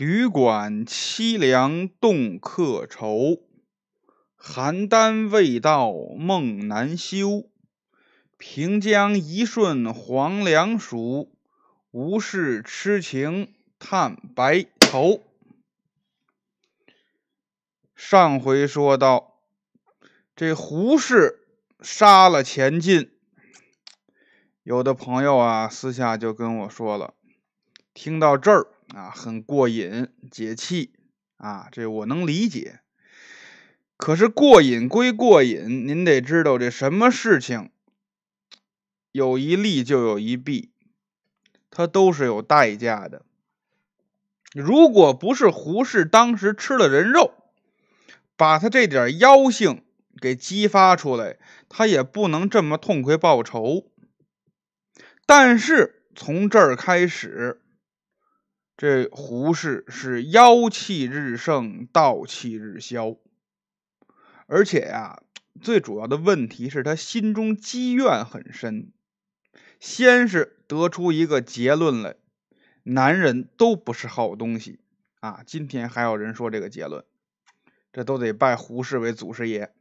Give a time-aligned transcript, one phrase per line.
[0.00, 3.42] 旅馆凄凉动客愁，
[4.38, 7.50] 邯郸未到梦难休。
[8.38, 11.30] 平江一瞬黄粱熟，
[11.90, 15.20] 无事痴情叹白头。
[17.94, 19.34] 上回说到，
[20.34, 21.46] 这胡适
[21.82, 23.10] 杀了钱进，
[24.62, 27.12] 有的朋友啊私下就跟我说了，
[27.94, 28.66] 听到这儿。
[28.92, 30.90] 啊，很过瘾，解气
[31.36, 32.80] 啊，这我能理解。
[33.96, 37.70] 可是过瘾归过瘾，您得知道这什么事情
[39.12, 40.72] 有一利就有一弊，
[41.70, 43.24] 它都是有代价的。
[44.52, 47.32] 如果不是胡适当时吃了人肉，
[48.36, 49.84] 把他这点妖性
[50.20, 51.38] 给激发出来，
[51.68, 53.88] 他也不能这么痛快报仇。
[55.26, 57.62] 但是从这儿开始。
[58.80, 63.18] 这胡适是妖气日盛，道气日消，
[64.46, 65.22] 而且呀，
[65.60, 68.90] 最主要的问题是他心中积怨很深。
[69.80, 72.16] 先是得出一个结论来：
[72.84, 74.80] 男人都不是好东西
[75.20, 75.42] 啊！
[75.44, 77.04] 今天还有人说这个结论，
[77.92, 79.74] 这都得拜胡适为祖师爷。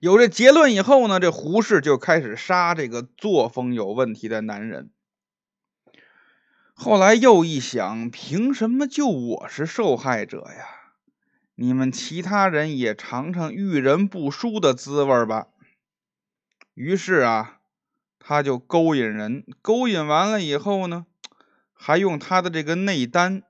[0.00, 4.90] 有这结论以后呢，这胡适就开始杀这个作风有问题的男人。
[6.82, 10.94] 后来又一想，凭什么就我是受害者呀？
[11.54, 15.48] 你们其他人也尝尝遇人不淑的滋味吧。
[16.72, 17.60] 于是啊，
[18.18, 21.04] 他就勾引人，勾引完了以后呢，
[21.74, 23.42] 还用他的这个内丹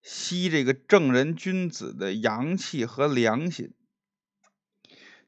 [0.00, 3.74] 吸这个正人君子的阳气和良心。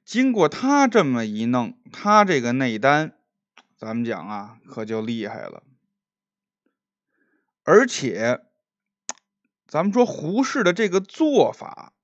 [0.05, 3.17] 经过他这么一弄，他这个内丹，
[3.77, 5.65] 咱们讲啊，可就厉害了。
[7.67, 8.45] 而且，
[9.67, 11.95] 咱们说胡适的这个做法，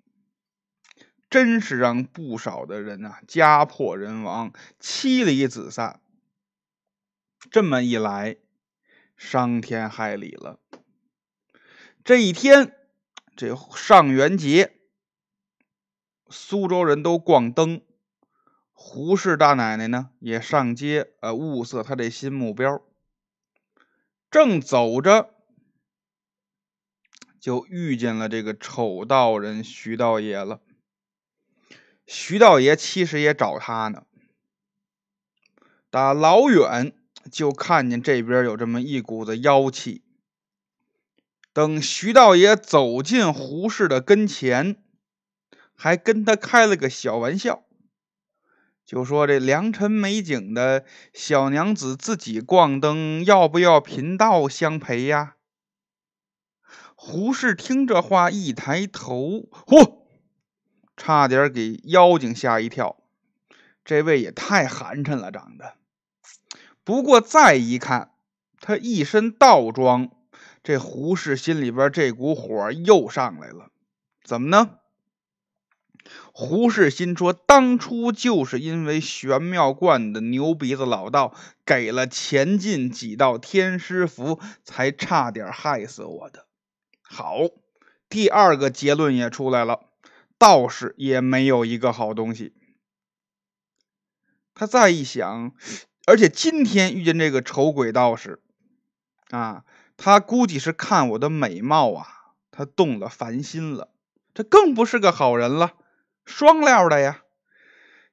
[1.29, 6.01] 真是让不少的人啊家破人亡、妻离子散。
[7.51, 8.39] 这么一来，
[9.19, 10.59] 伤天害理了。
[12.03, 12.75] 这一天，
[13.37, 14.79] 这上元节，
[16.31, 17.83] 苏州人都逛灯，
[18.73, 22.83] 胡适大奶奶呢也上街，呃，物色他这新目标。
[24.31, 25.35] 正走着。
[27.41, 30.61] 就遇见了这个丑道人徐道爷了。
[32.07, 34.05] 徐道爷其实也找他呢，
[35.91, 36.93] 打老远
[37.33, 40.03] 就看见这边有这么一股子妖气。
[41.53, 44.77] 等徐道爷走进胡适的跟前，
[45.75, 47.65] 还跟他开了个小玩笑，
[48.85, 55.37] 就说：“这良辰美景的小娘子自己逛灯，要不要贫道相陪呀？”
[57.03, 60.01] 胡适听这话，一抬头，嚯，
[60.99, 62.99] 差点给妖精吓一跳。
[63.87, 65.77] 这位也太寒碜了，长得。
[66.85, 68.11] 不过再一看，
[68.61, 70.11] 他一身道装，
[70.63, 73.71] 这胡适心里边这股火又上来了。
[74.23, 74.73] 怎么呢？
[76.33, 81.35] 胡适心说，当初就是因为玄妙观的牛鼻子老道
[81.65, 86.45] 给了钱进几道天师符，才差点害死我的。
[87.13, 87.49] 好，
[88.09, 89.81] 第二个结论也出来了，
[90.39, 92.55] 道士也没有一个好东西。
[94.55, 95.53] 他再一想，
[96.07, 98.41] 而且今天遇见这个丑鬼道士，
[99.31, 99.65] 啊，
[99.97, 102.07] 他估计是看我的美貌啊，
[102.53, 103.93] 他动了凡心了，
[104.33, 105.73] 这更不是个好人了，
[106.25, 107.23] 双料的呀。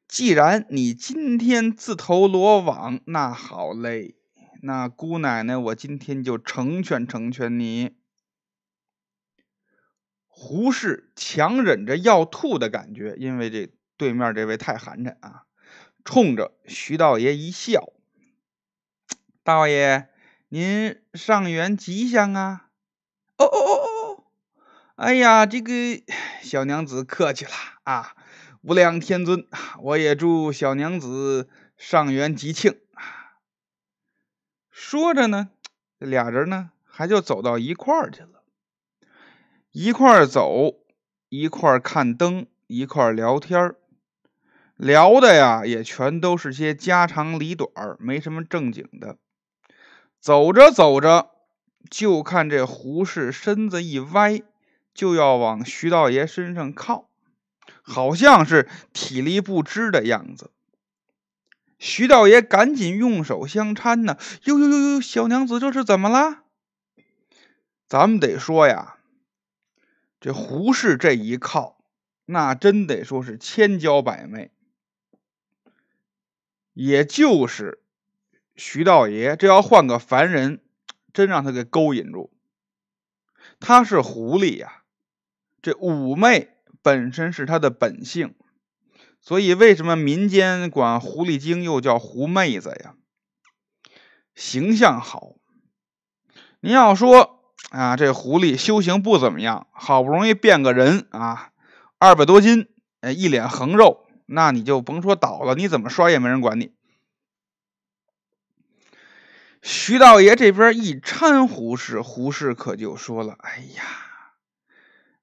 [0.07, 4.15] 既然你今天自投罗网，那好嘞，
[4.63, 7.95] 那姑奶奶，我今天就成全成全你。
[10.39, 15.45] 胡适强忍着要吐的感觉，因为这对面这位太寒碜啊，
[16.05, 17.91] 冲着徐道爷一笑
[19.43, 20.09] ：“道爷，
[20.49, 22.67] 您上元吉祥啊
[23.37, 23.73] ！”“哦哦哦
[24.13, 24.23] 哦
[24.95, 25.73] ！”“哎呀，这个
[26.43, 27.51] 小娘子客气了
[27.83, 28.15] 啊
[28.61, 29.47] ！”“无量天尊，
[29.81, 33.41] 我也祝小娘子上元吉庆啊！”
[34.69, 35.49] 说着呢，
[35.99, 38.36] 这俩人呢还就走到一块儿去了。
[39.79, 40.73] 一块儿走，
[41.29, 43.75] 一块儿看灯，一块儿聊天儿，
[44.75, 49.17] 聊的呀也全都是些家长里短儿，没什么正经的。
[50.19, 51.29] 走着走着，
[51.91, 54.41] 就看这胡适身子一歪，
[54.95, 57.11] 就要往徐道爷身上靠，
[57.83, 60.49] 好像是体力不支的样子。
[61.77, 66.39] 徐道爷赶紧用手相搀呢，哟哟哟哟，小娘子这是怎么了？
[67.87, 68.96] 咱们得说呀，
[70.19, 71.83] 这胡适这一靠，
[72.25, 74.51] 那真得说是千娇百媚。
[76.73, 77.83] 也就是
[78.55, 80.61] 徐道爷，这要换个凡人，
[81.13, 82.31] 真让他给勾引住。
[83.59, 84.83] 他是狐狸呀，
[85.61, 86.49] 这妩媚
[86.81, 88.35] 本身是他的本性，
[89.21, 92.95] 所以为什么民间管狐狸精又叫狐妹子呀？
[94.35, 95.33] 形象好。
[96.59, 97.36] 您要说
[97.69, 101.51] 啊，这狐狸修行不怎么样，好不容易变个人啊，
[101.97, 102.69] 二百多斤，
[103.01, 104.05] 呃，一脸横肉。
[104.25, 106.73] 那你就甭说倒了，你怎么摔也没人管你。
[109.61, 113.83] 徐道爷这边一搀胡适，胡适可就说了：“哎呀，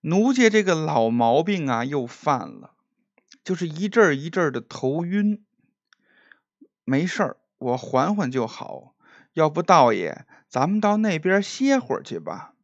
[0.02, 2.72] 奴家这个老毛病啊又犯了，
[3.42, 5.44] 就是一阵一阵的头晕。
[6.84, 8.94] 没事儿，我缓缓就好。
[9.34, 12.55] 要不道爷，咱们到那边歇会儿去吧。”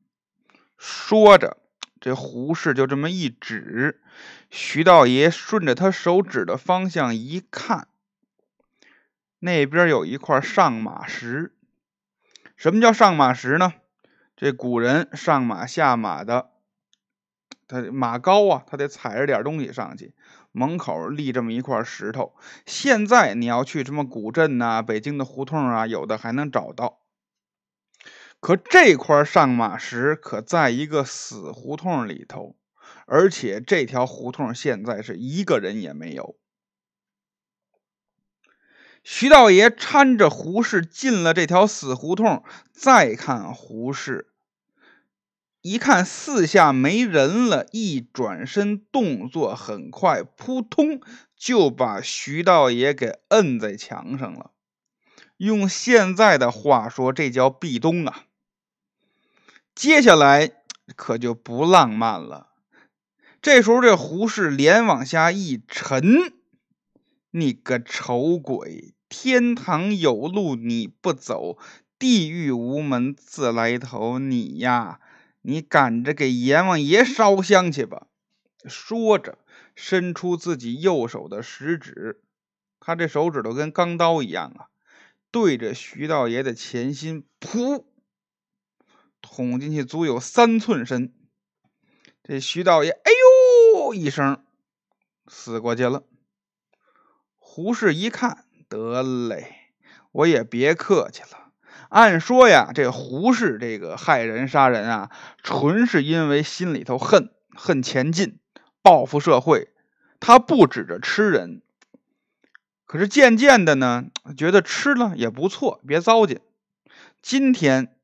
[0.78, 1.56] 说着。
[2.00, 4.00] 这胡适就这么一指，
[4.48, 7.88] 徐道爷顺着他手指的方向一看，
[9.40, 11.54] 那边有一块上马石。
[12.56, 13.74] 什么叫上马石呢？
[14.34, 16.52] 这古人上马下马的，
[17.68, 20.14] 他马高啊，他得踩着点东西上去。
[20.52, 22.34] 门口立这么一块石头。
[22.64, 26.99] 现在你要去什么古镇呐、北京的胡同啊，有的还能找到。
[28.40, 32.56] 可这块上马石可在一个死胡同里头，
[33.06, 36.36] 而且这条胡同现在是一个人也没有。
[39.04, 42.42] 徐道爷搀着胡适进了这条死胡同，
[42.72, 44.28] 再看胡适，
[45.60, 51.00] 一看四下没人了，一转身动作很快，扑通
[51.36, 54.52] 就把徐道爷给摁在墙上了。
[55.36, 58.24] 用现在的话说，这叫壁咚啊！
[59.74, 60.50] 接下来
[60.96, 62.48] 可就不浪漫了。
[63.42, 66.34] 这时候，这胡适脸往下一沉
[67.32, 71.56] ：“你个丑鬼，天堂有路你不走，
[71.98, 74.18] 地狱无门自来投。
[74.18, 75.00] 你呀，
[75.40, 78.08] 你赶着给阎王爷烧香去吧！”
[78.68, 79.38] 说着，
[79.74, 82.20] 伸出自己右手的食指，
[82.78, 84.68] 他这手指头跟钢刀一样啊，
[85.30, 87.84] 对着徐道爷的前心，噗！
[89.22, 91.12] 捅进去足有三寸深，
[92.22, 93.10] 这徐道爷哎
[93.84, 94.44] 呦一声
[95.26, 96.02] 死过去了。
[97.38, 99.54] 胡适一看，得嘞，
[100.12, 101.52] 我也别客气了。
[101.88, 105.10] 按说呀，这胡适这个害人杀人啊，
[105.42, 108.38] 纯是因为心里头恨恨前进，
[108.82, 109.72] 报复社会。
[110.20, 111.62] 他不指着吃人，
[112.84, 114.06] 可是渐渐的呢，
[114.36, 116.40] 觉得吃了也不错，别糟践。
[117.22, 117.96] 今天。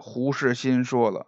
[0.00, 1.26] 胡适心说了：“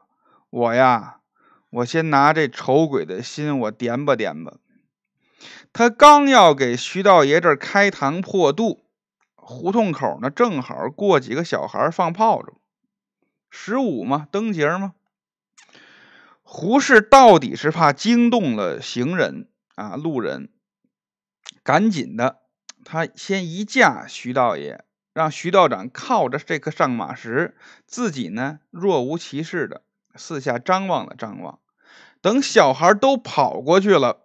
[0.49, 1.21] 我呀，
[1.69, 4.57] 我先拿这丑鬼的心，我点吧点吧。”
[5.73, 8.85] 他刚要给徐道爷这儿开膛破肚，
[9.35, 12.55] 胡同口呢正好过几个小孩放炮仗，
[13.51, 14.95] 十五嘛，灯节嘛。
[16.43, 20.51] 胡适到底是怕惊动了行人啊，路人，
[21.63, 22.41] 赶紧的，
[22.85, 24.85] 他先一架徐道爷。
[25.13, 27.57] 让徐道长靠着这颗上马石，
[27.87, 29.83] 自己呢若无其事的
[30.15, 31.59] 四下张望了张望。
[32.21, 34.21] 等小孩都跑过去了，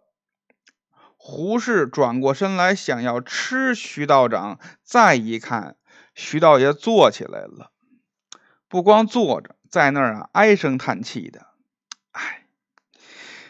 [1.17, 5.75] 胡适转过身来想要吃徐道长，再一看，
[6.13, 7.71] 徐道爷坐起来了，
[8.67, 11.47] 不光坐着，在那儿啊唉声叹气的。
[12.11, 12.45] 哎，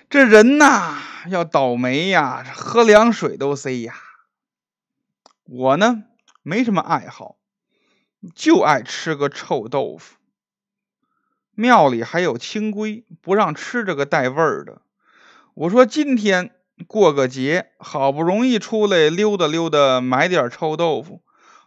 [0.09, 3.93] 这人呐要倒霉呀，喝凉水都塞呀。
[5.43, 6.05] 我呢？
[6.47, 7.35] 没什么爱好，
[8.33, 10.15] 就爱吃个臭豆腐。
[11.51, 14.81] 庙里还有清规，不让吃这个带味儿的。
[15.55, 16.55] 我说今天
[16.87, 21.21] 过个节，好不容易出来溜达溜达，买点臭豆腐，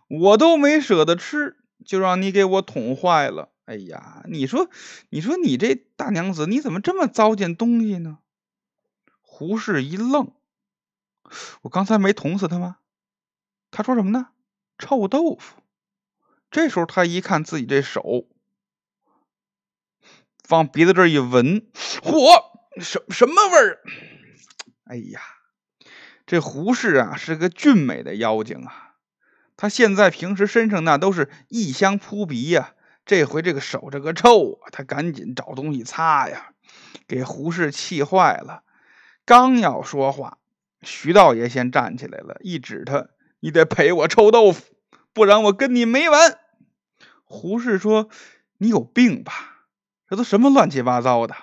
[0.08, 3.50] 我都没舍得吃，就让你给我捅坏了。
[3.66, 4.70] 哎呀，你说，
[5.10, 8.20] 你说你这大娘子，你怎么这么糟践东西呢？
[9.20, 10.32] 胡适一愣，
[11.60, 12.78] 我刚才没捅死他吗？
[13.70, 14.28] 他说什么呢？
[14.80, 15.62] 臭豆腐。
[16.50, 18.26] 这时候他一看自己这手，
[20.48, 23.78] 往鼻子这一闻，嚯，什什么味儿？
[24.86, 25.20] 哎呀，
[26.26, 28.96] 这胡适啊是个俊美的妖精啊！
[29.56, 32.74] 他现在平时身上那都是异香扑鼻呀，
[33.06, 36.52] 这回这个手这个臭啊，他赶紧找东西擦呀，
[37.06, 38.64] 给胡适气坏了。
[39.24, 40.38] 刚要说话，
[40.82, 43.10] 徐道爷先站起来了，一指他。
[43.40, 44.62] 你得赔我臭豆腐，
[45.12, 46.38] 不然我跟你没完。
[47.24, 48.08] 胡适说
[48.58, 49.32] ：“你有病吧？
[50.08, 51.34] 这都什么乱七八糟的？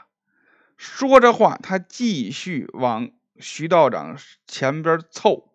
[0.75, 5.54] 说着话，他继续往徐道长前边凑，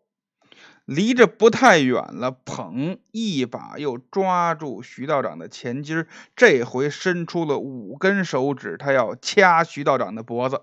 [0.84, 10.62] 离着不太远了，捧一把又抓住徐道长的前襟这回伸出了五根手指，他要掐徐道长的脖子。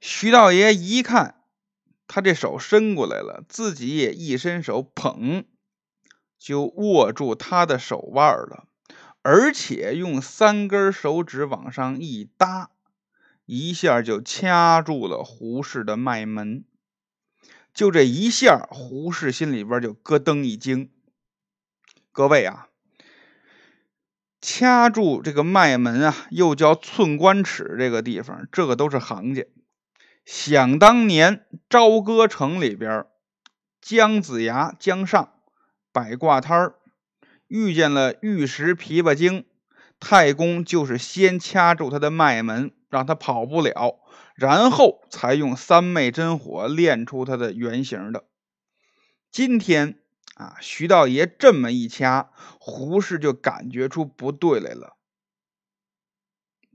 [0.00, 1.40] 徐道爷一看，
[2.06, 5.44] 他这手伸过来了，自己也一伸手捧，
[6.38, 8.66] 就握住他的手腕了。
[9.22, 12.70] 而且用三根手指往上一搭，
[13.44, 16.64] 一下就掐住了胡适的脉门。
[17.74, 20.90] 就这一下，胡适心里边就咯噔一惊。
[22.12, 22.68] 各位啊，
[24.40, 29.44] 掐住这个脉门啊，又叫寸关尺，这个地方，这个都是行家。
[30.26, 33.06] 想当年，朝歌城里边，
[33.80, 35.32] 姜子牙姜尚
[35.92, 36.74] 摆挂摊儿。
[37.46, 39.46] 遇见了玉石琵琶精，
[40.00, 44.00] 太公就是先掐住他的脉门，让他跑不了，
[44.34, 48.24] 然后才用三昧真火练出他的原型的。
[49.30, 50.00] 今天
[50.34, 54.96] 啊，徐道爷这么一掐，胡适就感觉出不对来了。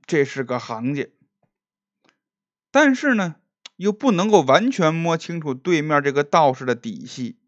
[0.05, 1.10] 这是个行家，
[2.72, 3.36] 但是呢，
[3.81, 7.39] 又不能够完全摸清楚对面这个道士的底细。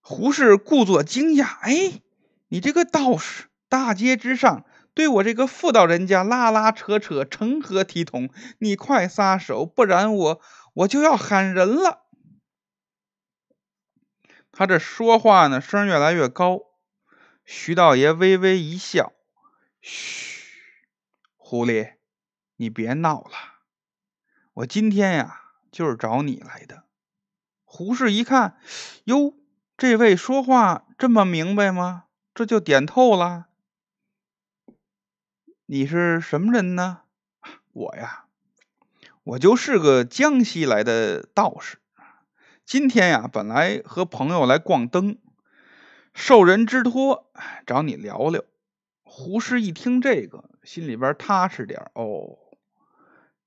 [0.00, 2.00] 胡适故作惊讶：“哎，
[2.46, 4.64] 你这个道士，大街之上
[4.94, 8.30] 对我这个妇道人家拉拉扯扯，成何体统？
[8.58, 10.40] 你快撒手，不然我
[10.74, 12.04] 我就要喊人了。”
[14.52, 16.60] 他这说话呢，声越来越高。
[17.44, 19.12] 徐道爷微微一笑
[19.82, 20.44] ：“嘘，
[21.36, 21.94] 狐狸，
[22.54, 23.55] 你别闹了。
[24.56, 26.84] 我今天呀，就是找你来的。”
[27.64, 28.58] 胡适一看，
[29.04, 29.34] 哟。
[29.76, 32.04] 这位说话这么明白吗？
[32.34, 33.48] 这就点透了。
[35.66, 37.02] 你是什么人呢？
[37.74, 38.24] 我呀，
[39.24, 41.76] 我就是个江西来的道士。
[42.64, 45.18] 今天呀，本来和朋友来逛灯，
[46.14, 47.30] 受人之托
[47.66, 48.42] 找你聊聊。
[49.02, 52.38] 胡适一听这个，心里边踏实点哦。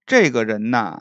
[0.09, 0.99] 这个人呐，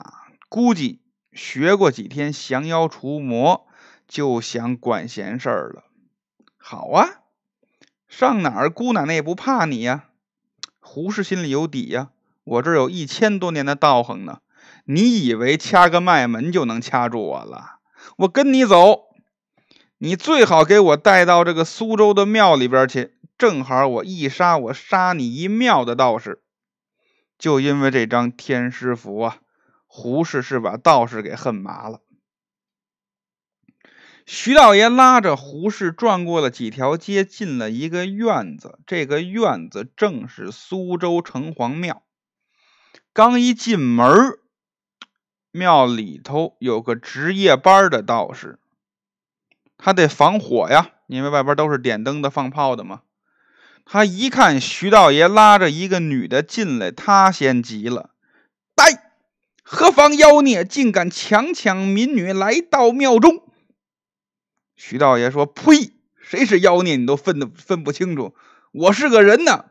[0.49, 1.01] 估计
[1.33, 3.65] 学过几天降妖除魔。
[4.07, 5.83] 就想管闲事儿了。
[6.57, 7.09] 好啊，
[8.07, 10.05] 上哪儿姑奶奶也不怕你呀。
[10.79, 12.09] 胡适心里有底呀，
[12.43, 14.41] 我这有一千多年的道行呢。
[14.85, 17.79] 你以为掐个脉门就能掐住我了？
[18.17, 19.05] 我跟你走，
[19.97, 23.15] 你最好给我带到这个苏州的庙里边去。
[23.39, 26.43] 正好我一杀，我杀你一庙的道士。
[27.39, 29.37] 就因为这张天师符啊，
[29.87, 32.01] 胡适是把道士给恨麻了。
[34.25, 38.77] 徐道爷拉着胡适转过了几条街，进了一个院子。
[38.85, 42.03] 这个院子正是苏州城隍庙。
[43.13, 44.37] 刚一进门，
[45.51, 48.59] 庙里头有个值夜班的道士，
[49.77, 53.01] 他得防火呀，因为外边都是点灯的、放炮的嘛。
[53.91, 58.11] 他一看徐道爷拉着一个女的进来，他先急了
[58.75, 59.15] ：“呆，
[59.63, 63.41] 何方妖孽，竟敢强抢民女，来到庙中！”
[64.77, 65.93] 徐道爷说：“呸！
[66.21, 68.35] 谁是妖孽，你都分得分不清楚。
[68.73, 69.65] 我是个人呢。”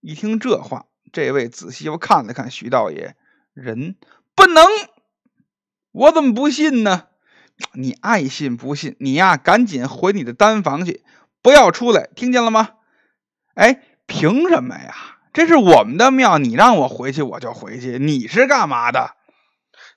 [0.00, 3.14] 一听这话，这位仔细又看了看徐道爷，
[3.52, 3.96] 人
[4.34, 4.64] 不能，
[5.90, 7.08] 我怎么不信呢？
[7.74, 11.04] 你爱信不信，你呀，赶紧回你的丹房去，
[11.42, 12.70] 不要出来，听见了吗？
[13.54, 14.94] 哎，凭什么呀？
[15.32, 17.98] 这是我们的庙，你让我回去我就回去。
[17.98, 19.16] 你是干嘛的？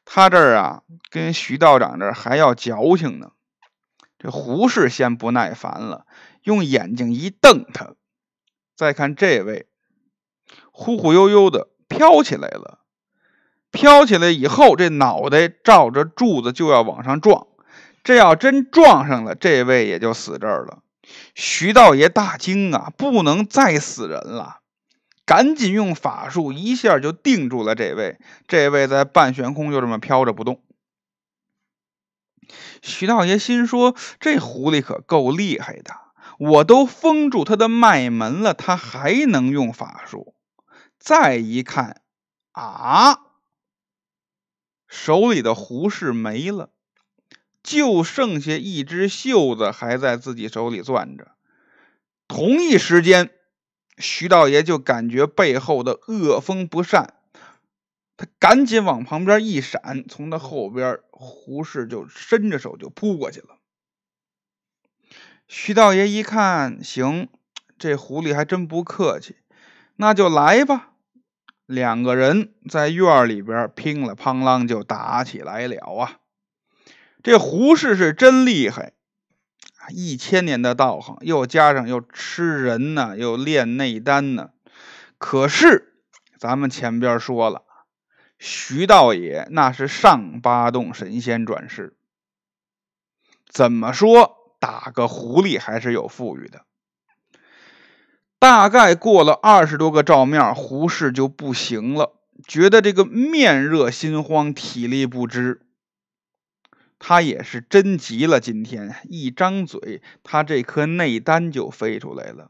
[0.05, 3.31] 他这儿啊，跟徐道长这还要矫情呢。
[4.17, 6.05] 这胡适先不耐烦了，
[6.43, 7.95] 用眼睛一瞪他，
[8.75, 9.67] 再看这位，
[10.71, 12.79] 忽忽悠悠的飘起来了。
[13.71, 17.47] 飘起来以后，这脑袋照着柱子就要往上撞。
[18.05, 20.79] 这要真撞上了，这位也就死这儿了。
[21.33, 24.61] 徐道爷大惊啊，不能再死人了，
[25.25, 28.19] 赶紧用法术一下就定住了这位。
[28.47, 30.61] 这位在半悬空就这么飘着不动。
[32.83, 35.95] 徐道爷心说：“这狐狸可够厉害的，
[36.37, 40.35] 我都封住他的脉门了，他还能用法术。”
[40.99, 42.01] 再一看，
[42.51, 43.19] 啊，
[44.87, 46.69] 手里的胡氏没了，
[47.65, 51.31] 就剩下一只袖子还在自己手里攥着。
[52.27, 53.31] 同一时间，
[53.97, 57.15] 徐道爷就感觉背后的恶风不善。
[58.17, 63.57] 他赶紧往旁边一闪，从他后边，胡适就伸着手就扑过去了。
[65.47, 67.29] 徐道爷一看，行，
[67.79, 69.37] 这狐狸还真不客气，
[69.95, 70.91] 那就来吧。
[71.65, 76.19] 两个人在院里边乒了乓啷就打起来了啊！
[77.25, 78.93] 这胡氏是真厉害，
[79.89, 84.51] 一千年的道行，又加上又吃人呢，又练内丹呢。
[85.17, 85.95] 可是
[86.37, 87.63] 咱们前边说了，
[88.37, 91.97] 徐道爷那是上八洞神仙转世，
[93.49, 96.61] 怎么说打个狐狸还是有富裕的。
[98.37, 102.13] 大概过了二十多个照面，胡适就不行了，
[102.47, 105.64] 觉得这个面热心慌，体力不支。
[107.07, 112.49] 他也是真急了，今天一张嘴，他这颗内丹就飞出来了。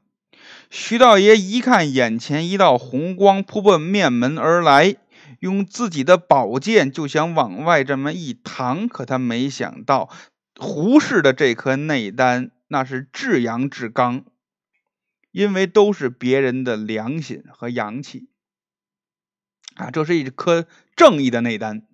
[0.69, 4.95] 徐道爷一看，眼前一道红光扑奔面门而来，
[5.41, 10.09] 用自己的宝剑就想往外这么一搪，可他没想到，
[10.55, 14.23] 胡适的这颗内丹那是至阳至刚。
[15.33, 18.29] 因为都是别人的良心和阳气
[19.75, 21.85] 啊，这是一颗正义的内丹。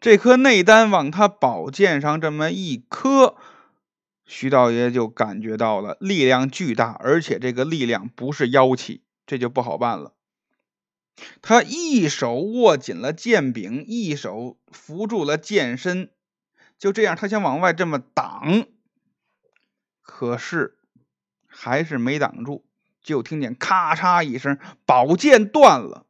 [0.00, 3.36] 这颗内丹往他宝剑上这么一磕，
[4.24, 10.14] 徐道爷就感觉到了力量巨大，而且这个力量不是妖气，这就不好办了。
[11.42, 16.10] 他一手握紧了剑柄，一手扶住了剑身，
[16.78, 18.64] 就这样，他想往外这么挡，
[20.02, 20.76] 可是。
[21.52, 22.64] 还是没挡住，
[23.02, 26.06] 就听见咔嚓一声，宝剑断了。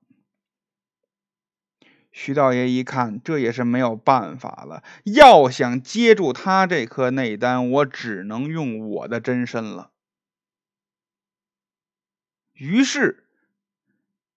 [2.22, 4.84] 徐道爷一看，这也是没有办法了。
[5.04, 9.90] 要想接住他这颗内丹，我只能用我的真身了。
[12.52, 13.26] 于是，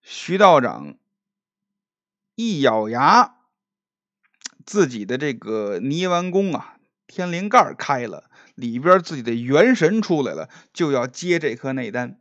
[0.02, 0.96] 徐道长
[2.36, 3.36] 一咬牙，
[4.66, 8.30] 自己的这个泥丸宫啊，天灵盖开了。
[8.56, 12.18] 里边自己的元神出来了，就要接这颗内丹。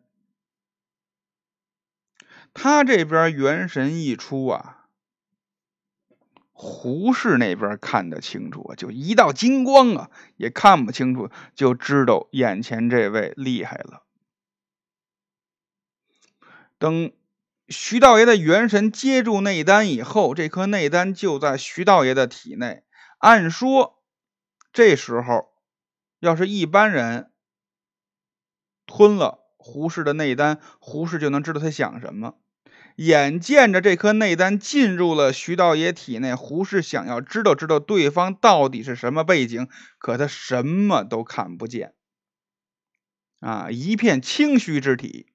[2.52, 4.81] 他这边元神一出啊，
[6.62, 14.04] 胡氏那边看得清楚啊，就一道金光啊，也看不清楚，就知道眼前这位厉害了。
[16.78, 17.12] 等
[17.68, 22.84] 徐道爷的元神接住内丹以后，这颗内丹就在徐道爷的体内。
[23.18, 24.02] 按说
[24.72, 25.50] 这时候。
[26.22, 27.32] 要是一般人
[28.86, 32.36] 吞了胡适的内丹，胡适就能知道他想什么。
[32.96, 41.94] 眼见着这颗内丹进入了徐道爷体内，胡适想要知道知道对方到底是什么背景，可他什么都看不见，
[43.40, 45.26] 啊，一片清虚之体。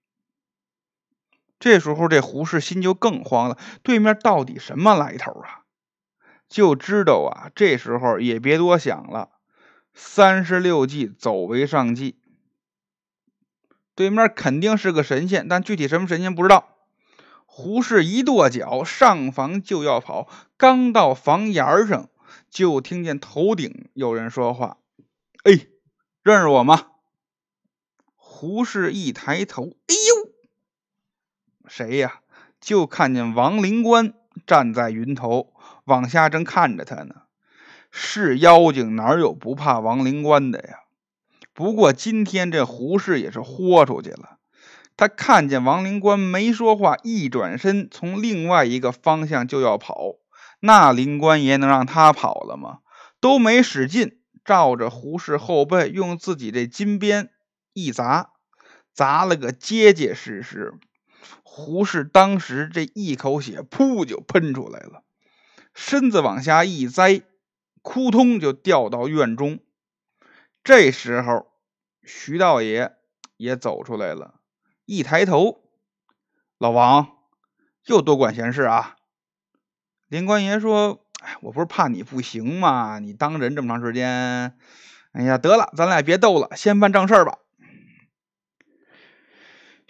[1.60, 5.66] 这时候这胡适心就更慌了，对面到底什么来头啊？
[6.48, 9.32] 就知道啊，这时候也别多想了。
[9.94, 12.20] 三十六计，走为上计。
[13.96, 16.77] 对面肯定是个神仙，但具体什么神仙不知道。
[17.60, 20.28] 胡适一跺脚，上房就要跑。
[20.58, 22.08] 刚到房檐上，
[22.52, 24.78] 就听见头顶有人说话
[25.44, 25.66] ：“哎，
[26.22, 26.92] 认识我吗？”
[28.16, 30.32] 胡适一抬头，哎呦，
[31.68, 32.22] 谁呀？
[32.62, 34.14] 就看见王灵官
[34.46, 35.52] 站在云头，
[35.86, 37.24] 往下正看着他呢。
[37.90, 40.82] 是妖精，哪有不怕王灵官的呀？
[41.56, 44.37] 不过今天这胡氏也是豁出去了。
[44.98, 50.16] 他看见王灵官没说话，一转身从另外一个方向就要跑。
[50.60, 52.80] 那灵官爷能让他跑了吗？
[53.22, 57.30] 都没使劲，照着胡氏后背，用自己这金鞭
[57.74, 58.32] 一砸，
[58.92, 60.74] 砸了个结结实实。
[61.44, 65.04] 胡氏当时这一口血噗就喷出来了，
[65.74, 67.22] 身子往下一栽。
[67.90, 69.60] 扑通就掉到院中，
[70.62, 71.48] 这时候
[72.04, 72.92] 徐道爷
[73.38, 74.37] 也走出来了，
[74.88, 75.70] 一抬头，
[76.58, 77.10] 老王
[77.88, 78.96] 又多管闲事啊！
[80.08, 83.00] 林官爷说：“哎，我不是怕你不行吗？
[83.00, 84.58] 你当人这么长时间，
[85.12, 87.38] 哎呀，得了，咱俩别斗了，先办正事吧。”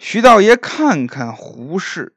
[0.00, 2.16] 徐道爷看看胡氏，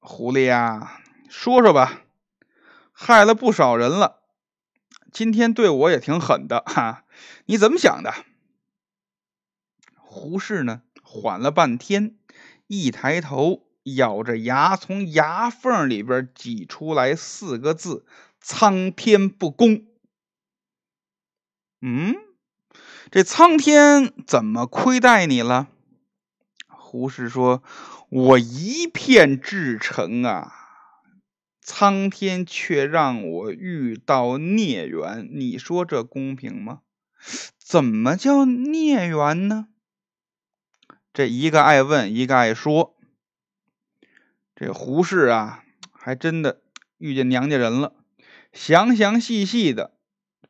[0.00, 2.00] 狐狸呀，说说吧，
[2.92, 4.22] 害了不少人了。
[5.12, 7.04] 今天对我也挺狠的哈，
[7.44, 8.14] 你怎么想的？
[9.96, 10.80] 胡适呢，
[11.14, 12.16] 缓了半天，
[12.68, 18.06] 一抬头，咬着牙，从牙缝里边挤出来四个字
[18.40, 19.84] ：“苍天不公。”
[21.84, 22.16] 嗯，
[23.10, 25.68] 这苍天怎么亏待你了？
[26.66, 27.62] 胡适说
[28.08, 30.50] ：“我一片至诚啊。”
[31.60, 36.80] 苍天却让我遇到孽缘，你说这公平吗？
[37.58, 39.68] 怎么叫孽缘呢？
[41.12, 42.96] 这一个爱问，一个爱说。
[44.54, 46.62] 这胡适啊，还真的
[46.98, 47.92] 遇见娘家人了，
[48.52, 49.92] 详详细细的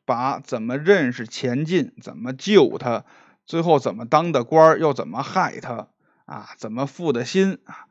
[0.05, 3.05] 把怎么认识钱进，怎么救他，
[3.45, 5.89] 最后怎么当的官又怎么害他
[6.25, 7.87] 啊，怎么负的心啊，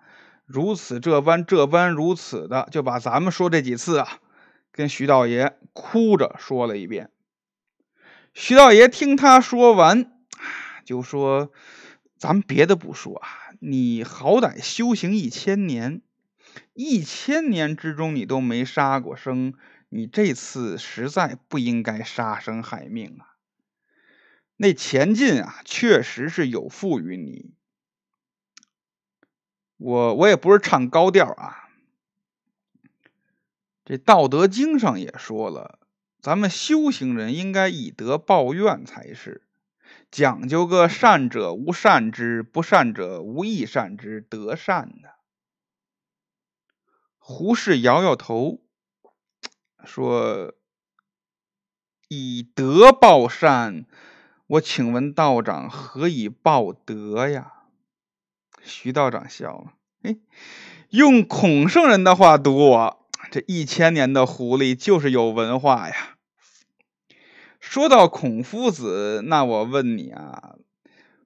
[0.46, 4.18] 如此这般这般如此的，就把咱们说这几次啊，
[4.70, 7.10] 跟徐道爷哭着说了一遍。
[8.32, 10.12] 徐道爷听他说完，
[10.84, 11.50] 就说
[12.22, 16.02] ：“咱别的不说啊，你好歹修行一千年。”
[16.72, 19.54] 一千年之中，你都没杀过生，
[19.88, 23.34] 你这次实在不应该杀生害命啊！
[24.56, 27.54] 那前进啊，确实是有负于你。
[29.78, 31.70] 我我也不是唱高调啊，
[33.84, 35.80] 这《道德经》上也说了，
[36.20, 39.42] 咱们修行人应该以德报怨才是，
[40.12, 45.14] 讲究个善者无善之，不善者无亦善之，德善的。
[47.16, 48.60] 胡适摇摇头，
[49.86, 50.52] 说
[52.08, 53.86] ：“以德报善，
[54.48, 57.54] 我请问道长何以报德呀？”
[58.62, 59.72] 徐道长笑了
[60.04, 60.18] ：“哎，
[60.90, 66.11] 用孔圣人的话读我，这一千年的狐狸就是有文化呀。
[67.72, 70.56] 说到孔夫子，那我问你啊，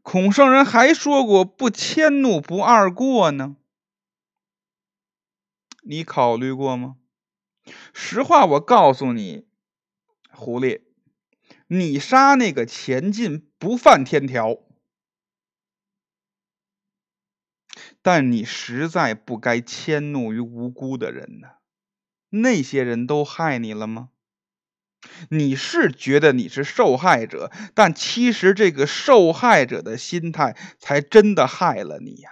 [0.02, 3.56] 孔圣人还说过‘不迁怒，不贰过’呢？”
[5.82, 6.98] 你考虑过吗？
[7.92, 9.48] 实话，我告诉你，
[10.30, 10.82] 狐狸，
[11.66, 14.56] 你杀那个钱进不犯天条，
[18.00, 21.48] 但你实在不该迁怒于无辜的人呢。
[22.28, 24.10] 那些人都害你了吗？
[25.30, 32.30] 你是觉得你是受害者，但其实这个受害者的心态才真的害了你呀。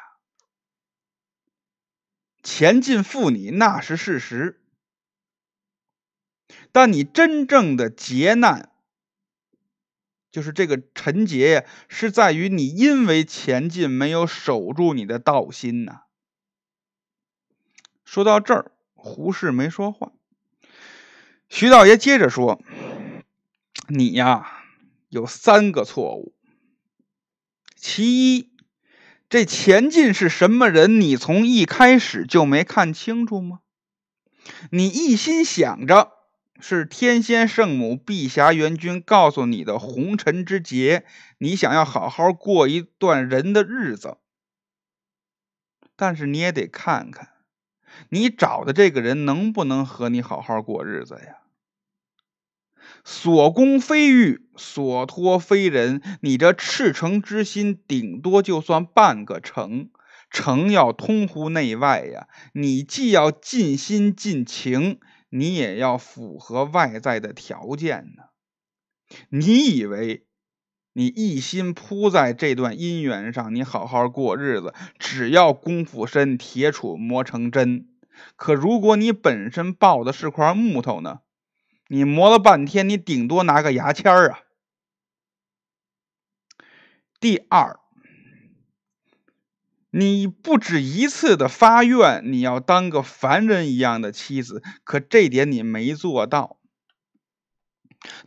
[2.43, 4.61] 钱进负你那是事实，
[6.73, 8.71] 但你真正的劫难，
[10.31, 16.03] 就是这个陈劫呀，是在于你因为钱进没有守住你的道心呐。
[18.05, 20.14] 说到这儿，胡适没说话。
[21.49, 22.61] 徐道爷接着说
[23.89, 24.65] ：“你呀，
[25.09, 26.35] 有三个错误，
[27.77, 28.51] 其一。”
[29.31, 31.01] 这钱进是什么人？
[31.01, 33.61] 你从一开始就没看清楚吗？
[34.71, 36.13] 你一心想着
[36.61, 41.05] 是天仙圣母、碧霞元君告诉你的红尘之劫，
[41.39, 44.19] 你想要好好过一段人的日子。
[45.97, 47.31] 但是你也得看看，
[48.09, 51.39] 你找的这个人能不能和你好好过日子呀？
[53.03, 56.01] 所攻非玉，所托非人。
[56.21, 59.91] 你这赤诚之心，顶多就算半个诚，
[60.31, 62.29] 诚要通乎内外呀。
[62.53, 68.25] 你既要尽心尽情，你也要符合外在的条件呢。
[69.29, 70.27] 你以为
[70.97, 77.89] 你一心扑在这段姻缘上，你好好过日子，只要功夫深，铁杵磨成针。
[78.37, 81.19] 可如果你本身抱的是块木头呢？
[81.89, 84.39] 你磨了半天，你顶多拿个牙签儿啊。
[87.19, 87.81] 第二，
[89.91, 96.61] 你不止一次的发愿，你要当个凡人一样的妻子，可这点你没做到。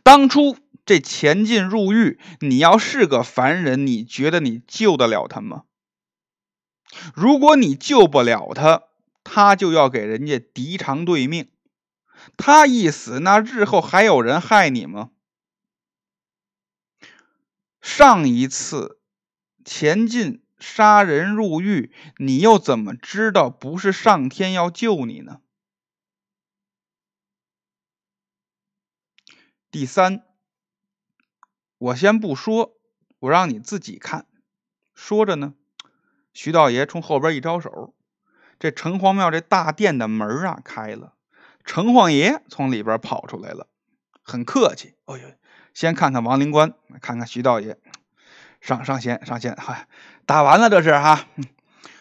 [0.02, 0.56] 当初
[0.88, 5.64] 这钱进入狱，你要是个凡人，你觉得你救得了他吗？
[7.14, 8.84] 如果你救不了他，
[9.22, 11.50] 他就要给人家敌偿对命。
[12.38, 15.10] 他一死，那日后还有人害你吗？
[17.82, 18.98] 上一次
[19.66, 25.42] 钱进杀人入狱，你又怎么知道不是上天要救你呢？
[29.70, 30.24] 第三，
[31.78, 32.74] 我先不说，
[33.20, 34.26] 我让你自己看。
[34.94, 35.54] 说着呢，
[36.34, 37.94] 徐道爷冲后边一招手，
[38.58, 41.14] 这城隍庙这大殿的门啊开了。
[41.64, 43.68] 城隍爷从里边跑出来了，
[44.22, 44.94] 很客气。
[45.04, 45.28] 哎呦，
[45.72, 47.78] 先看看王灵官，看看徐道爷，
[48.60, 49.86] 上上仙上仙，哈，
[50.26, 51.26] 打完了这是哈。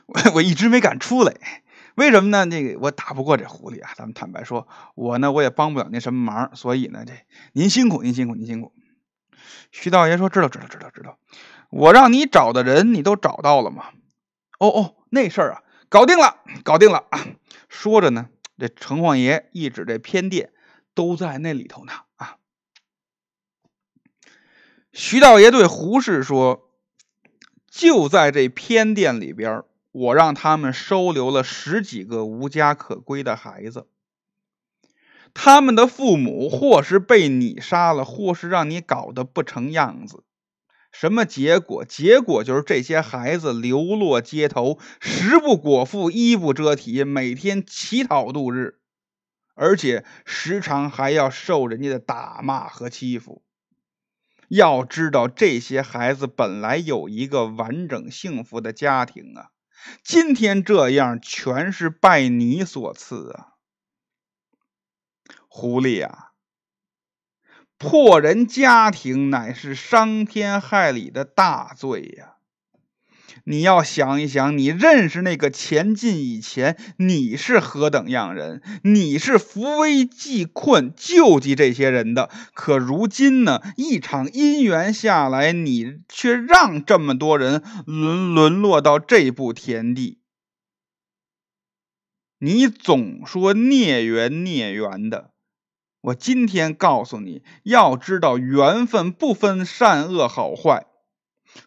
[0.08, 1.36] 我我一直没敢出来，
[1.96, 2.46] 为什么呢？
[2.46, 3.92] 那个我打不过这狐狸啊。
[3.96, 7.14] 咱们坦白说，我呢我也帮不了您什么忙，所以呢这
[7.52, 8.74] 您辛苦您辛苦您辛苦。
[9.72, 11.18] 徐道爷说：“知道知道知道知道，
[11.70, 13.90] 我让你找的人你都找到了吗？”
[14.60, 17.26] 哦哦，那事儿啊，搞定了，搞定了啊。
[17.70, 18.30] 说着呢。
[18.60, 20.52] 这城隍爷一指这偏殿，
[20.96, 22.38] 都在那里头呢啊！
[24.92, 26.72] 徐道爷对胡适说
[27.70, 33.88] ：“就在这偏殿里边，我让他们收留了十几个无家可归的孩子。
[35.34, 40.24] 他们的父母或是被你杀了，或是让你搞得不成样子。
[40.92, 41.86] 什么结果？
[41.86, 48.80] 结果就是这些孩子流落街头，食不果腹，衣不遮体，每天乞讨度日，
[49.54, 53.44] 而且时常还要受人家的打骂和欺负。
[54.48, 59.50] 要知道，这些孩子本来有一个完整幸福的家庭啊，
[60.04, 63.57] 今天这样，全是拜你所赐啊！
[65.60, 66.34] 狐狸啊，
[67.80, 72.36] 破人家庭乃是伤天害理的大罪呀！
[73.44, 78.62] 你要想一想，你认识那个钱进以前，你是何等样人？
[78.84, 82.30] 你是扶危济困、救济这些人的。
[82.54, 90.20] 可如今呢，一场姻缘下来，你却让这么多人沦沦落到这步田地。
[92.38, 95.32] 你总说孽缘孽缘的。
[96.02, 100.86] 我今天告诉你，要知道缘分不分善恶好坏，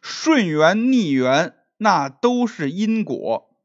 [0.01, 3.57] 顺缘逆缘那都是因果，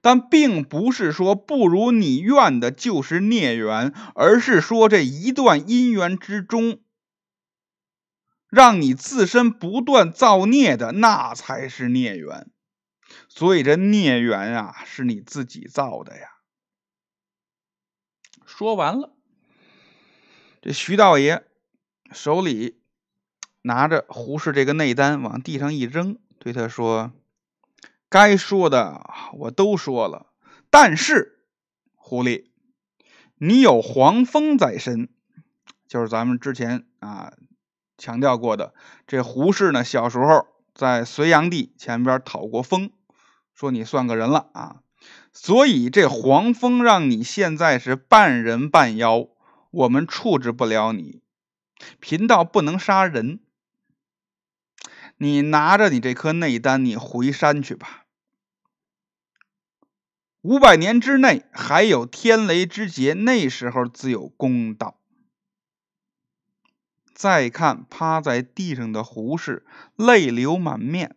[0.00, 6.80] 但并不是说不如你愿的就是孽缘，而是说这一段姻缘之中，
[8.50, 12.50] 让你自身不断造孽的那才是孽缘。
[13.28, 16.28] 所以这孽缘啊，是你自己造的呀。
[18.44, 19.13] 说完了。
[20.64, 21.44] 这徐道爷
[22.10, 22.80] 手里
[23.60, 27.12] 拿着胡适这个内丹，往地上一扔，对他说
[28.08, 30.28] ：“该说的我都说了，
[30.70, 31.44] 但是
[31.94, 32.46] 狐狸，
[33.36, 35.10] 你有黄蜂在身，
[35.86, 37.34] 就是咱们之前啊
[37.98, 38.72] 强调过的。
[39.06, 42.90] 这胡适呢，小时候在隋炀帝前边讨过封，
[43.52, 44.76] 说你算个人了啊。
[45.34, 49.28] 所以这黄蜂让你现在是半人半妖。”
[49.74, 51.20] 我们处置不了你，
[51.98, 53.40] 贫道不能杀人。
[55.16, 58.06] 你拿着你这颗内丹，你回山去吧。
[60.42, 65.00] 五百年之内还有天雷之劫，那时候自有公道。
[67.12, 69.64] 再看趴在地上的胡适，
[69.96, 71.16] 泪流满面。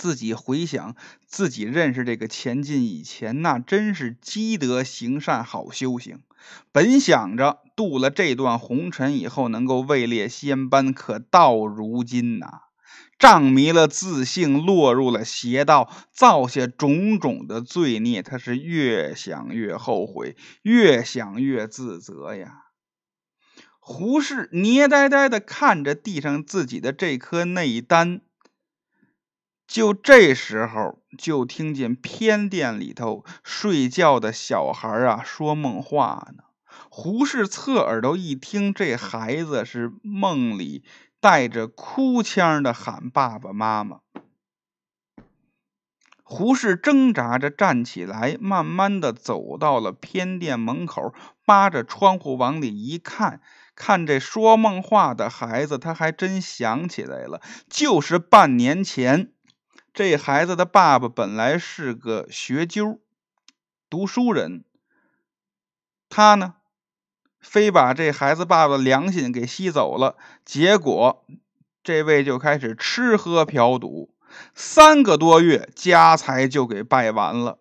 [0.00, 6.20] 自己回想自己认识这个前进以前，那真是积德行善好修行。
[6.72, 12.46] 本想着渡了这段红尘以后能够位列仙班，可到如今呐，
[13.18, 18.22] 仗迷了自信，落入了邪道，造下种种的罪孽。
[18.22, 22.54] 他是越想越后悔，越想越自责呀。
[23.78, 28.22] 胡适捏呆呆的看着地上自己的这颗内丹。
[29.70, 36.42] 就这时候，就听见偏殿里头睡觉的小孩啊说梦话呢。
[36.88, 40.82] 胡适侧耳朵一听，这孩子是梦里
[41.20, 44.00] 带着哭腔的喊爸爸妈妈。
[46.24, 51.14] 胡适挣扎着站起来，慢慢的走到了偏殿门口，
[51.46, 53.40] 扒着窗户往里一看，
[53.76, 59.30] 看这说梦话的孩子，他还真想起来了，就是半年前。
[60.00, 63.00] 这孩子的爸爸本来是个学究、
[63.90, 64.64] 读书人，
[66.08, 66.54] 他呢，
[67.38, 71.26] 非把这孩子爸爸良心给吸走了，结果
[71.84, 74.14] 这位就开始吃喝嫖赌，
[74.54, 77.58] 三个多月家财就给败完了。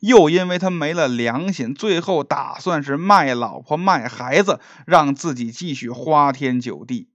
[0.00, 7.08] 又因为他没了良心，最后打算是卖老婆卖孩子，让自己继续花天酒地。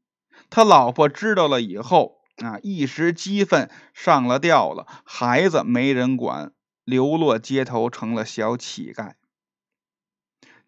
[0.49, 2.22] 他老婆知道了以后。
[2.37, 2.59] 啊！
[2.63, 6.51] 一时激愤上了吊了，孩子没人管，
[6.83, 9.13] 流落街头成了小乞丐。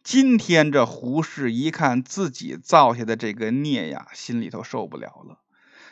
[0.04, 5.40] 今天这胡适一看自己造下的这个孽呀，心里头受不了了。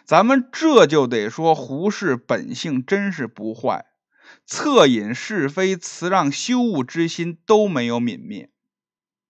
[0.05, 3.85] 咱们这就得说，胡适本性真是不坏，
[4.47, 8.51] 恻隐是非、辞让羞恶之心都没有泯灭。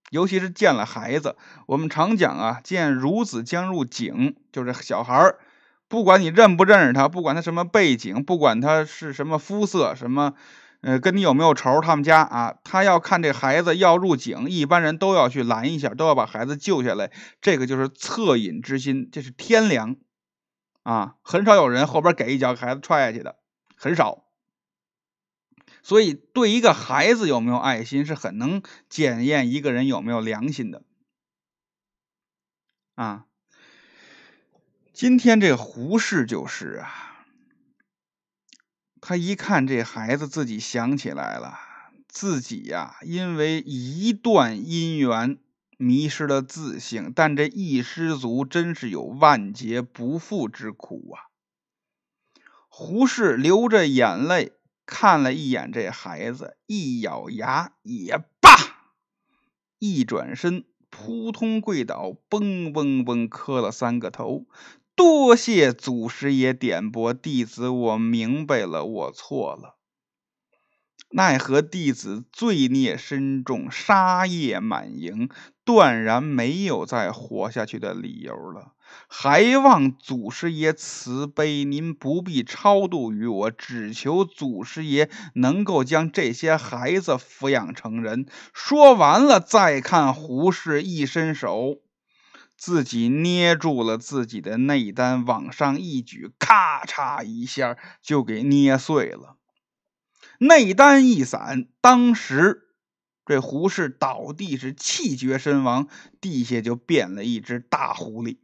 [0.09, 5.39] 尤其是见了孩子，我们常讲啊，见孺子将入井，就是小孩儿。
[5.93, 10.33] 不管你认不认识他，不管他什么背景，不管他是什么肤色，什么，
[10.81, 17.11] 呃，跟你有没有仇，他们家啊，他要看这孩子要入井，一般人都要去拦一下，都要把孩子救下来。
[17.41, 19.95] 这个就是恻隐之心，这是天良
[20.81, 23.35] 啊，很少有人后边给一脚给孩子踹下去的，
[23.75, 24.23] 很少。
[25.83, 30.81] 所以，对一个孩子有没有爱心，是很能检验一个人有没有良心的
[32.95, 33.25] 啊。
[34.93, 37.25] 今天这胡适就是啊，
[39.01, 41.57] 他一看这孩子，自己想起来了，
[42.07, 45.39] 自己呀，因为一段姻缘
[45.79, 51.25] 迷失了自性，但这一失足，真是有万劫不复之苦啊！
[52.69, 54.51] 胡适流着眼泪
[54.85, 58.51] 看了一眼这孩子，一咬牙也罢，
[59.79, 64.45] 一转身，扑通跪倒，嘣嘣嘣磕了三个头。
[64.95, 69.77] 多谢祖师爷点拨，弟子我明白了，我错了。
[71.15, 75.29] 奈何弟子罪孽深重，杀业满盈，
[75.63, 78.73] 断然没有再活下去的理由了。
[79.07, 88.27] 还望祖师爷慈悲，您不必超度于我，只求祖师爷能够将这些孩子抚养成人。
[88.53, 91.79] 说完了，再看胡适一伸手。
[92.65, 99.35] 自己捏住了自己的内丹，往上一举，咔嚓一下就给捏碎了。
[100.37, 102.69] 内丹一散，当时
[103.25, 105.89] 这胡适倒地是气绝身亡，
[106.21, 108.37] 地下就变了一只大狐狸。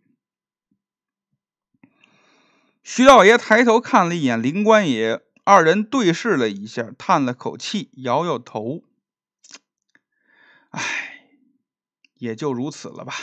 [2.84, 8.84] 徐道爷抬头看了一眼林官爷，二人对视了一下，叹了口气，摇摇头
[10.72, 11.22] ：“唉，
[12.16, 13.14] 也就如此了吧。”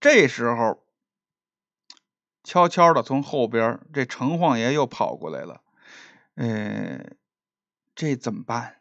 [0.00, 0.84] 这时候，
[2.44, 5.60] 悄悄的从后边，这城隍爷又跑过来了。
[6.36, 7.04] 呃，
[7.96, 8.76] 这怎么办？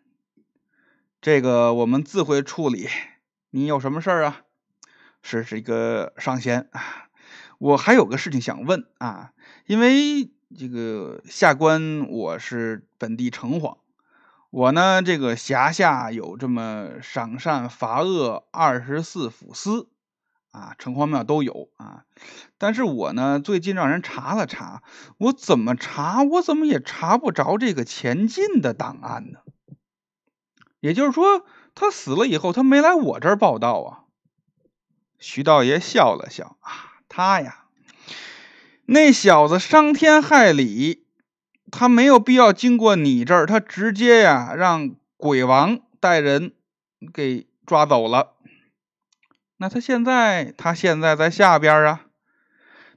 [1.19, 2.87] 这个我们自会处理。
[3.49, 4.41] 你有什么事儿啊？
[5.23, 7.09] 是这个上仙啊，
[7.57, 9.33] 我还有个事情想问啊。
[9.65, 13.79] 因为这个下官我是本地城隍，
[14.51, 19.89] 我呢这个辖下有这么赏善罚恶二十四府司。
[20.51, 22.05] 啊，城隍庙都有啊，
[22.57, 24.81] 但是我呢，最近让人查了查，
[25.17, 29.39] 我怎么查，我怎么也查不着这个钱进的档案呢？
[30.79, 34.03] 也就是说，他死了以后，他没来我这儿报道啊。
[35.19, 37.65] 徐道爷笑了笑啊，他呀，
[38.85, 41.07] 那小子伤天害理，
[41.71, 46.53] 他没有必要经过你这儿，他直接呀让鬼王带人
[47.11, 48.36] 给抓走了。
[49.59, 52.01] 那他现在，他现在在下边啊，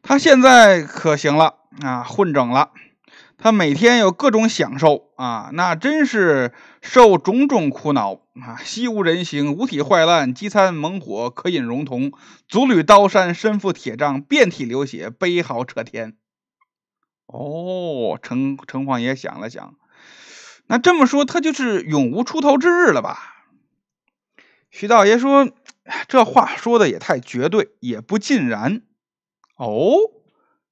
[0.02, 2.72] 他现在可行了啊，混整了。
[3.38, 8.60] 他每天有各种享受啊，那真是受种种苦恼啊。
[8.62, 12.12] 西无人形，五体坏烂，饥餐猛火，渴饮熔铜，
[12.46, 16.18] 足履刀山，身负铁杖，遍体流血，悲嚎彻天。
[17.24, 19.74] 哦，城城隍爷想了想，
[20.66, 23.46] 那这么说，他就是永无出头之日了吧？
[24.70, 25.48] 徐道爷说。
[26.08, 28.82] 这话说的也太绝对，也不尽然。
[29.56, 29.94] 哦，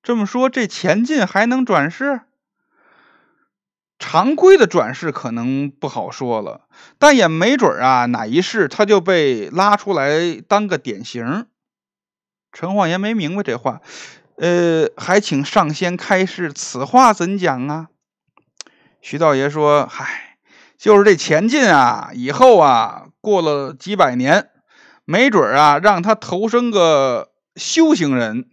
[0.02, 2.22] 这么说，这钱进还能转世？
[3.98, 11.46] 常规的转世可能不好说了，但也没准啊，哪一世他就被拉出来当个典型。
[12.52, 13.81] 陈晃爷没明白这话，
[14.37, 17.88] 呃，还请上仙开示，此话怎讲啊？
[19.00, 20.38] 徐道爷说：“嗨，
[20.78, 24.48] 就是这钱进啊，以后啊，过了几百年。”
[25.10, 28.44] 没准啊，让他投生个修行人，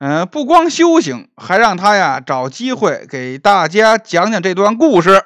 [0.00, 5.22] 嗯，不光修行，还让他呀找机会给大家讲讲这段故事。